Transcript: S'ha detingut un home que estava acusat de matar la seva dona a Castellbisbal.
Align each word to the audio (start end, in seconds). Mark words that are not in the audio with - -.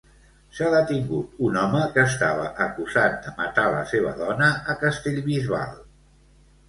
S'ha 0.59 0.69
detingut 0.75 1.43
un 1.49 1.59
home 1.63 1.81
que 1.97 2.05
estava 2.11 2.47
acusat 2.67 3.19
de 3.27 3.35
matar 3.43 3.67
la 3.79 3.85
seva 3.93 4.15
dona 4.25 4.49
a 4.75 4.77
Castellbisbal. 4.85 5.81